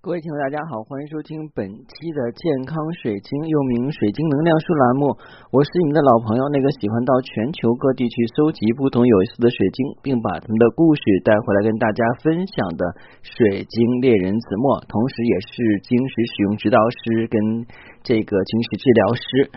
[0.00, 5.10] 各位听众，大家好，欢迎收听本期的健康水晶，又名水晶能量树栏目。
[5.50, 12.94] 我是你们的老朋友，那个喜欢到全球各地去搜集不同有意思的水晶，并把他们的故事带回来跟大家分享的
[13.26, 17.66] 水晶猎人子墨，同时也是晶石使用指导师跟
[18.06, 19.50] 这个晶石治疗师。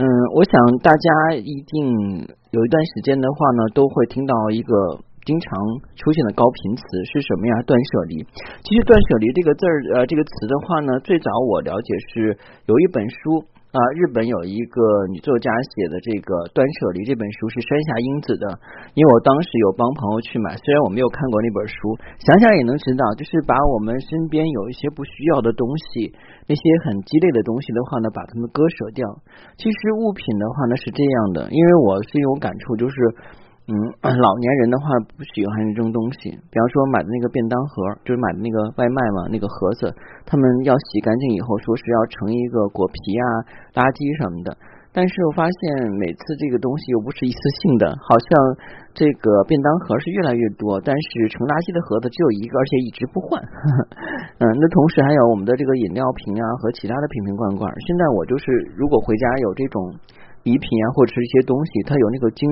[0.00, 2.24] 嗯，我想大家一定
[2.56, 5.04] 有一段时间的话呢，都会听到一个。
[5.24, 5.48] 经常
[5.96, 6.82] 出现的高频词
[7.12, 7.52] 是什么呀？
[7.66, 8.20] 断舍离。
[8.60, 13.40] 其实“断舍离”这个字儿，呃，这个词的话呢，最早我了解是有一本书
[13.72, 18.44] 啊，日本有一个女作家写的这个《断舍离》这本书是山下英子的。
[18.92, 26.12] 因为我当时有帮朋友去买，虽然我没有看过那本书，想想也能知道，就是把我们身边有一些不需要的东西，
[26.44, 29.08] 那些很鸡肋的东西的话呢，把它们割舍掉。
[29.56, 32.96] 其实物品的话呢是这样的，因为我是有感触，就是。
[33.64, 33.72] 嗯，
[34.20, 39.88] 老年人的话不喜欢这种东西，比方说买的那个便当盒，就是买的那个外卖嘛，那个盒子，
[40.28, 43.24] 他们要洗干净以后，说是要盛一个果皮啊、
[43.72, 44.52] 垃圾什么的。
[44.94, 45.58] 但是我发现
[45.98, 48.28] 每次这个东西又不是一次性的，好像
[48.92, 53.40] 这个便当盒是越来越多，但是盛垃圾的盒子只有一个，而且一直不换。
[54.38, 57.66] 嗯，那同时还有我们的这个饮料瓶啊和其他的瓶瓶罐罐。
[57.88, 58.44] 现在我就是
[58.76, 59.88] 如果回家有这种
[60.44, 62.44] 礼品啊或者是一些东西，它有那个精。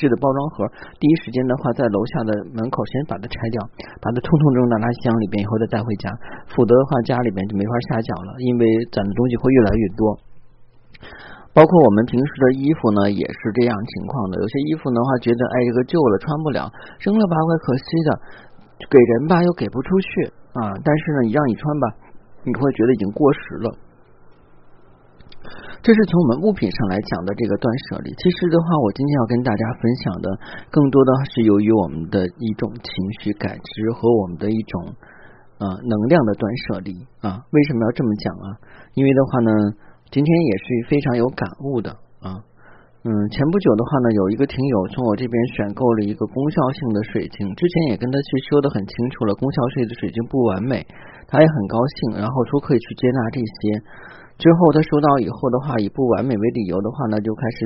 [0.00, 0.64] 制的包装盒，
[0.96, 3.60] 第一时间的话，在楼下的门口先把它拆掉，
[4.00, 6.08] 把它通通扔到垃圾箱里边，以后再带回家。
[6.56, 10.02] 否则的话，家里边就没法下脚了，因为攒的东西会越来越多。
[11.52, 14.40] 包括我们平时的衣服呢，也是这样情况的。
[14.40, 16.64] 有些衣服的话，觉得哎这个旧了穿不了，
[17.04, 18.08] 扔了吧怪可惜的，
[18.88, 20.08] 给人吧又给不出去
[20.56, 20.72] 啊。
[20.80, 21.84] 但是呢，你让你穿吧，
[22.48, 23.68] 你会觉得已经过时了。
[25.82, 28.12] 这是从我们物品上来讲的这个断舍离。
[28.20, 30.28] 其实的话，我今天要跟大家分享的，
[30.68, 34.92] 更多的是由于我们的一种情绪感知和我们的一种
[35.56, 36.92] 呃能量的断舍离
[37.24, 37.40] 啊。
[37.48, 38.46] 为什么要这么讲啊？
[38.92, 39.50] 因为的话呢，
[40.12, 42.44] 今天也是非常有感悟的啊。
[43.00, 50.84] 嗯，前不久的话呢，有一个听友从我这边选购了一个功效性的水晶，之前也跟他去说的很清楚了，功效性的水晶不完美，
[51.24, 53.80] 他也很高兴，然后说可以去接纳这些。
[54.40, 57.58] 之后他收到以后的话，以不完美为理由的话呢，就开始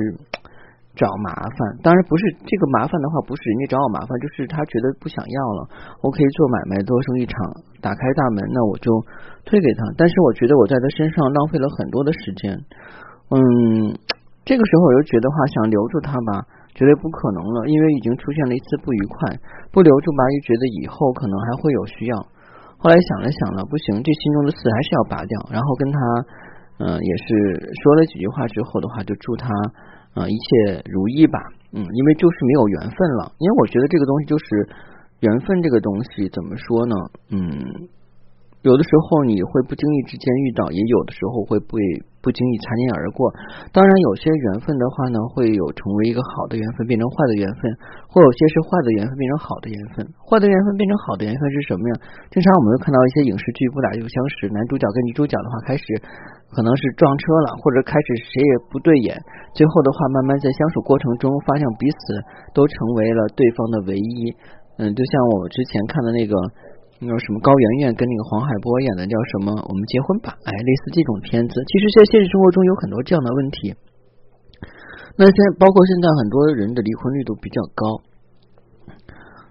[0.91, 1.57] 找麻烦。
[1.79, 5.59] 当然不是这个麻烦的话，不是人家找我麻烦，就是他觉得不想要了。
[6.03, 7.35] 我可以做买卖，多生意场，
[7.79, 8.91] 打开大门，那我就
[9.47, 9.87] 推给他。
[9.95, 12.51] 但是我觉得我在他身上浪费了很多的时间。
[13.31, 13.39] 嗯，
[14.43, 16.43] 这个时候我就觉得话，想留住他吧，
[16.75, 19.31] 绝对不可能了，因为已经出现了一次不愉快。
[19.71, 22.19] 不留住吧，又觉得以后可能还会有需要。
[22.75, 25.99] 后来想了想了，不行，这心中的刺还是要拔掉，然后跟他。
[26.77, 29.47] 嗯，也是说了几句话之后的话，就祝他
[30.13, 31.39] 啊一切如意吧。
[31.71, 33.31] 嗯，因为就是没有缘分了。
[33.39, 34.69] 因为我觉得这个东西就是
[35.21, 36.95] 缘分，这个东西怎么说呢？
[37.29, 37.89] 嗯。
[38.65, 41.77] 有的时候你会不经意之间遇到，也有的时候会被
[42.17, 43.29] 不经意擦肩而过。
[43.69, 47.61] 当然，有些缘分的话呢，会有成为一个好的缘分变成坏的缘分，
[48.09, 50.01] 或有些是坏的缘分变成好的缘分。
[50.17, 51.93] 坏的缘分变成好的缘分是什么呀？
[52.33, 55.85] 经常我们会看到一些影视剧不打就相识，男主角跟女主角的话开始
[56.55, 59.19] 可能是撞车了，或者开始谁也不对眼，
[59.51, 61.99] 最后的话慢慢在相处过程中发现彼此
[62.55, 64.31] 都成为了对方的唯一。
[64.79, 66.33] 嗯，就像我之前看的那个。
[66.97, 69.51] 那个什么高圆圆跟那个黄海波演的叫什么？
[69.51, 71.51] 我们结婚吧，哎，类似这种片子。
[71.67, 73.75] 其实，在现实生活中有很多这样的问题。
[75.19, 77.99] 那现包括现在很多人的离婚率都比较高。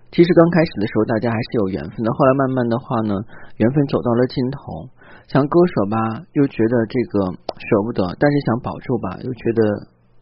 [0.09, 2.09] 其实刚开始的时候，大家还是有缘分的。
[2.16, 3.12] 后来慢慢的话呢，
[3.60, 4.88] 缘分走到了尽头，
[5.28, 5.96] 想割舍吧，
[6.32, 9.60] 又觉得这个舍不得；但是想保住吧，又觉得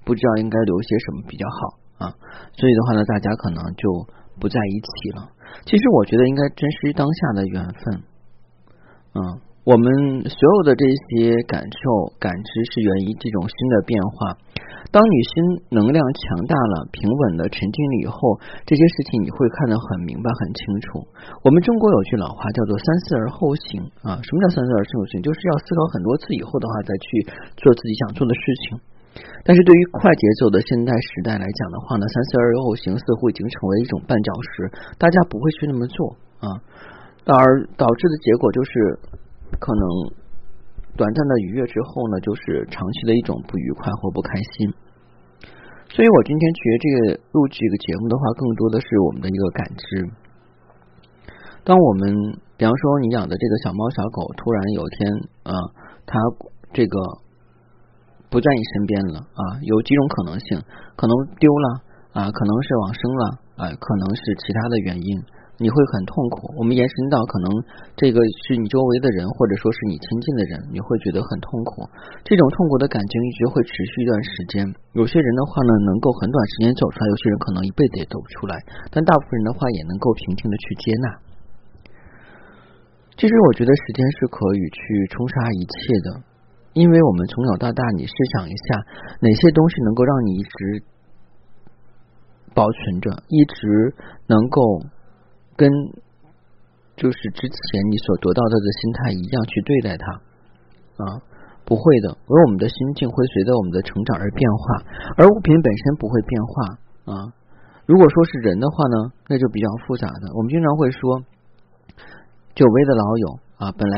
[0.04, 2.14] 不知道应该留些什么比较好啊。
[2.56, 4.06] 所以的话呢，大家可能就
[4.40, 5.28] 不在一起了。
[5.66, 8.02] 其实我觉得应该珍惜当下的缘分，
[9.14, 9.20] 嗯，
[9.64, 9.86] 我们
[10.24, 14.38] 所有的这些感受、感知是源于这种新的变化。
[14.90, 15.32] 当你心
[15.70, 21.06] 能量强大了、平稳的沉静了以后，这些事情你会看得很明白、很清楚。
[21.44, 25.22] 我们中国有句老话叫做“三思而后行”啊，什么叫“三思而后行”？
[25.22, 27.06] 就是要思考很多次以后的话，再去
[27.56, 28.80] 做自己想做的事情。
[29.44, 36.46] 但是对于快节奏的现代时代来讲的话呢，三思而后行似乎已经成为一种绊脚石，大家不会去那么做啊，
[37.28, 38.70] 而导致的结果就是
[39.60, 39.84] 可能
[40.96, 44.74] 短暂的愉悦之后呢，就是长期的一种不愉快或不开心。
[45.90, 50.08] 所以我今天觉得这个录这个节目的话，更多的是我们的一个感知。
[51.64, 52.14] 当我们
[52.56, 55.12] 比方说你养的这个小猫小狗突然有一天
[55.44, 55.52] 啊，
[56.06, 56.18] 它
[56.72, 56.98] 这个。
[58.32, 60.56] 不在你身边了啊，有几种可能性，
[60.96, 61.68] 可能丢了
[62.16, 63.24] 啊，可能是往生了
[63.60, 65.22] 啊，可能是其他的原因
[65.58, 66.54] 你会很痛苦。
[66.58, 67.46] 我们延伸到可能
[67.94, 68.18] 这个
[68.48, 71.86] 是你周围的人，或者说是你亲近的人，你会觉得很痛苦。
[72.24, 74.66] 这种痛苦的感情一直会持续一段时间。
[74.98, 78.58] 有些人的话呢，能够很短时间走出来；有些人可能一辈子也走不出来。
[78.90, 81.06] 但大部分人的话，也能够平静的去接纳。
[83.14, 84.80] 其实，我觉得时间是可以去
[85.14, 86.08] 冲刷一切的，
[86.74, 88.82] 因为我们从小到大，你试想一下，
[89.20, 90.82] 哪些东西能够让你一直
[92.50, 93.94] 保存着，一直
[94.26, 94.82] 能够。
[95.62, 95.70] 跟
[96.98, 97.54] 就是之前
[97.86, 100.04] 你所得到的的心态一样去对待它
[100.98, 101.22] 啊，
[101.62, 104.62] 不会的，而我们的心境会随着我们的成长而变化，
[105.22, 106.52] 而物品本身不会变化
[107.14, 107.14] 啊。
[107.86, 108.96] 如果说是人的话呢，
[109.30, 110.34] 那就比较复杂的。
[110.34, 111.22] 我们经常会说，
[112.54, 113.26] 久违的老友
[113.62, 113.96] 啊，本来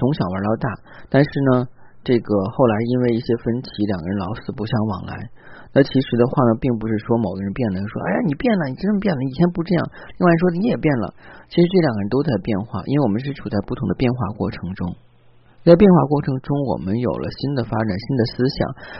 [0.00, 0.68] 从小玩到大，
[1.10, 1.68] 但是呢，
[2.04, 5.28] 这个后来因为一些分歧，两个人老死不相往来。
[5.72, 9.80] 那其实的话呢，并不是说某个人变了，说哎呀你变了，你真变了，以前不这样。
[10.20, 11.16] 另外说你也变了，
[11.48, 14.92] 其实这两个人都在变化，因为我们是处在不同的变化过程中。
[15.64, 18.58] 在变化过程中，我们有了新的发展、新的思想，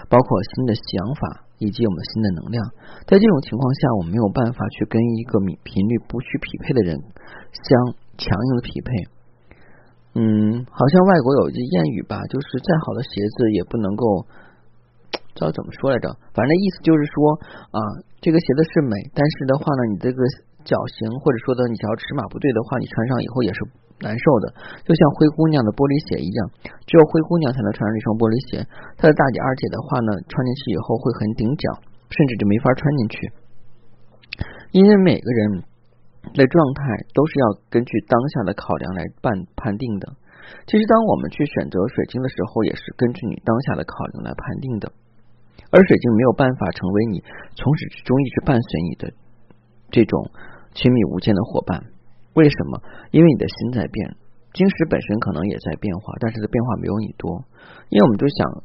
[0.09, 2.65] 包括新的想法以及我们新的能量。
[3.05, 6.97] 在这种情况下，我们没有办法去跟一个频频率不去匹配的人
[7.53, 7.69] 相
[8.17, 8.89] 强硬的匹配。
[10.17, 14.25] 嗯，好像外国有一句谚语吧，就是再好的鞋子也不能够。
[15.43, 16.06] 知道怎么说来着？
[16.31, 17.15] 反正意思就是说
[17.75, 17.79] 啊，
[18.23, 20.23] 这个鞋子是美，但是的话呢，你这个
[20.62, 23.59] 脚型或者说的你只要尺码不对的话，你穿上以后也是
[24.06, 24.55] 难受的。
[24.87, 26.41] 就像灰姑娘的玻璃鞋一样，
[26.87, 28.62] 只有灰姑娘才能穿上这双玻璃鞋。
[28.94, 31.67] 她的大姐、二姐的话呢，穿进去以后会很顶脚，
[32.15, 33.17] 甚至就没法穿进去。
[34.71, 35.67] 因为每个人
[36.39, 36.81] 的状态
[37.11, 40.15] 都是要根据当下的考量来判判定的。
[40.67, 44.93] 其实，当我们去选择水晶的时候，也是根据你当下的考量来判定的。
[45.71, 47.25] 而水晶没有办法成为你
[47.57, 49.13] 从始至终一直伴随你的
[49.91, 50.31] 这种
[50.75, 51.81] 亲密无间的伙伴。
[52.35, 52.81] 为什么？
[53.11, 54.17] 因为你的心在变，
[54.53, 57.45] 晶石本身可能也在变化，但是的变化没有你多。
[57.89, 58.65] 因为我们就想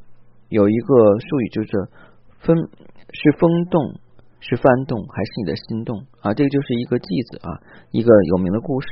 [0.50, 1.70] 有一个术语，就是
[2.40, 2.56] 风
[3.12, 4.00] 是风动，
[4.40, 6.34] 是翻动，还是你的心动啊？
[6.34, 7.60] 这个就是一个句子啊，
[7.92, 8.88] 一个有名的故事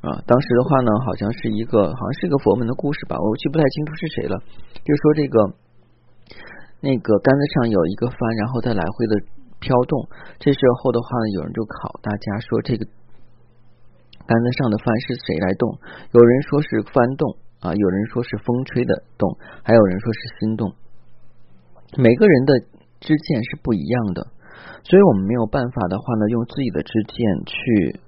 [0.00, 0.24] 啊。
[0.26, 4.40] 当时的话呢，好像是一个，好像是一个佛门的故事吧，我记不太清楚是谁了。
[4.84, 5.54] 就说这个。
[6.82, 9.14] 那个杆子上有一个帆，然后再来回的
[9.60, 10.08] 飘动。
[10.40, 12.84] 这时候的话呢，有人就考大家说，这个
[14.26, 15.78] 杆子上的帆是谁来动？
[16.10, 20.74] 有人说是帆动啊，有人说是风吹的动，还有人说是心动。
[21.96, 22.58] 每个人的
[22.98, 24.26] 支箭是不一样的，
[24.82, 28.00] 所以我们没有办法的话呢，用自己的支箭去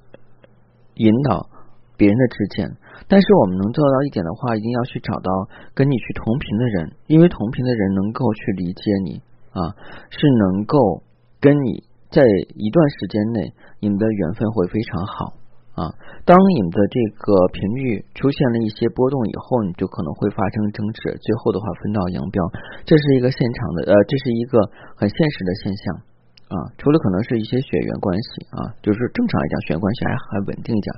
[0.95, 1.49] 引导
[1.97, 2.77] 别人的支箭。
[3.09, 5.31] 但是我们能做到一点的话，一定要去找到
[5.75, 9.75] 跟你去同频的人，因为同频的人能够去理解你啊，
[10.11, 10.19] 是
[10.49, 11.03] 能够
[11.41, 12.23] 跟你在
[12.55, 15.35] 一段时间内，你们的缘分会非常好
[15.75, 15.93] 啊。
[16.25, 22.41] 当你们的这个频率出现了一些波动以后，你就可能会发生争执，最后的话分道扬镳，
[22.87, 24.59] 这是一个现场的呃，这是一个
[24.97, 26.14] 很现实的现象。
[26.55, 30.89] 啊，除了可能是一些血缘关系啊，就是正常来讲，血缘关系还还稳定一点。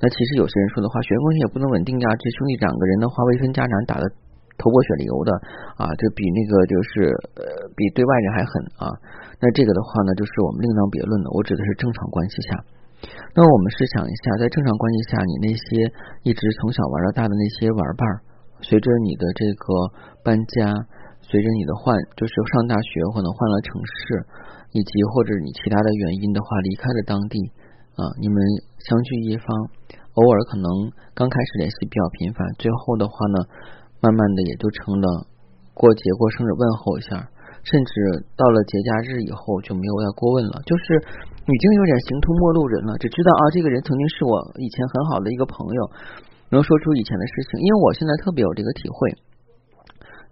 [0.00, 2.06] 那其实有些人说的话，血缘关系也不能稳定呀。
[2.16, 4.08] 这兄弟两个人的话，未分家长，打的
[4.56, 5.30] 头破血流的
[5.76, 7.44] 啊，这比那个就是呃，
[7.76, 8.88] 比对外人还狠啊。
[9.36, 11.28] 那这个的话呢，就是我们另当别论的。
[11.36, 12.64] 我指的是正常关系下。
[13.36, 15.92] 那我们试想一下，在正常关系下，你那些
[16.22, 18.06] 一直从小玩到大的那些玩伴，
[18.64, 19.66] 随着你的这个
[20.22, 20.72] 搬家，
[21.20, 24.00] 随着你的换，就是上大学可能换了城市。
[24.72, 27.36] 以及或者你其他的原因的话离开了当地
[27.96, 28.36] 啊，你们
[28.80, 29.46] 相聚一方，
[30.16, 30.66] 偶尔可能
[31.12, 33.38] 刚开始联系比较频繁，最后的话呢，
[34.00, 35.28] 慢慢的也就成了
[35.76, 37.20] 过节过生日问候一下，
[37.64, 37.92] 甚至
[38.32, 40.84] 到了节假日以后就没有再过问了，就是
[41.44, 45.80] 已经有点形同陌路人了，只知道啊这个人曾经是我以前很好的一个朋友，
[46.48, 49.20] 能说出以前的事情，因为我现在特别有这个体会。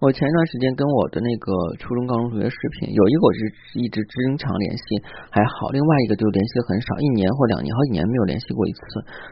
[0.01, 3.39] 我前一段时间跟我的那个初中、高中同学视频，有一个我是
[3.77, 4.97] 一直经常联系，
[5.29, 8.81] 还好；另外一个就联系的很少，一年或两年、好几年没有联系过一次。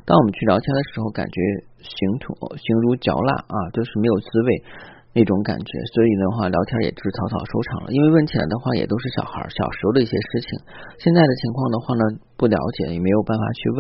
[0.05, 1.41] 当我们去聊天的时候，感觉
[1.81, 4.49] 形同形如嚼蜡啊，就是没有滋味
[5.17, 5.73] 那种感觉。
[5.97, 7.97] 所以的话，聊天也就是草草收场了。
[7.97, 10.53] 因为问起来的话，也都是小孩小时候的一些事情。
[11.01, 12.05] 现在的情况的话呢，
[12.37, 13.79] 不了解，也没有办法去问。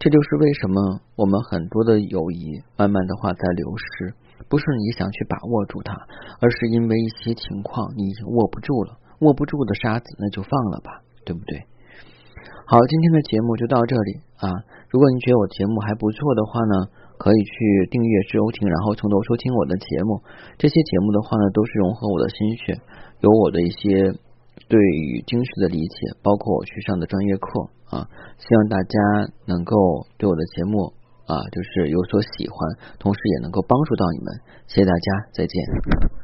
[0.00, 4.16] 这就是为什么我们很多的友谊慢慢的话在流失。
[4.54, 5.90] 不是你想去把握住它，
[6.38, 11.66] 而是因为一些情况你已经握不住了，握不住的沙子那就放了吧，对不对？
[12.62, 14.46] 好，今天的节目就到这里啊。
[14.94, 16.86] 如果你觉得我节目还不错的话呢，
[17.18, 20.22] 可以去订阅收听，然后从头收听我的节目。
[20.56, 22.78] 这些节目的话呢，都是融合我的心血，
[23.26, 24.14] 有我的一些
[24.70, 27.74] 对于经学的理解，包括我去上的专业课。
[27.90, 28.06] 啊，
[28.38, 28.98] 希望大家
[29.46, 30.94] 能够对我的节目
[31.26, 32.56] 啊，就是有所喜欢，
[32.98, 34.40] 同时也能够帮助到你们。
[34.66, 36.23] 谢谢大家，再见。